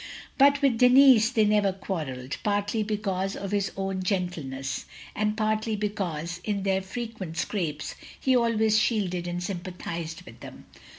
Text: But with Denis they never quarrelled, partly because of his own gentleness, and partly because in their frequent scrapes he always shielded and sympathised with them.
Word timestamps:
But 0.39 0.63
with 0.63 0.79
Denis 0.79 1.29
they 1.29 1.45
never 1.45 1.71
quarrelled, 1.71 2.37
partly 2.41 2.81
because 2.81 3.35
of 3.35 3.51
his 3.51 3.71
own 3.77 4.01
gentleness, 4.01 4.85
and 5.15 5.37
partly 5.37 5.75
because 5.75 6.41
in 6.43 6.63
their 6.63 6.81
frequent 6.81 7.37
scrapes 7.37 7.93
he 8.19 8.35
always 8.35 8.79
shielded 8.79 9.27
and 9.27 9.43
sympathised 9.43 10.23
with 10.23 10.39
them. 10.39 10.65